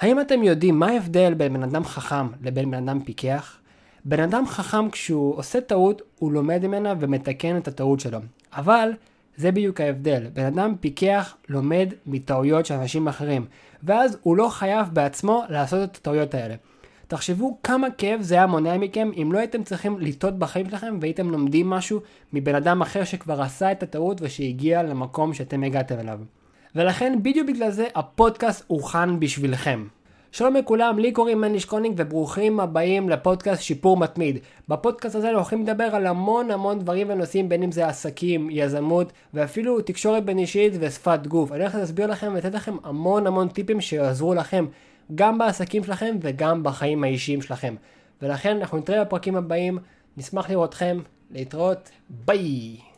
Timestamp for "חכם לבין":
1.84-2.70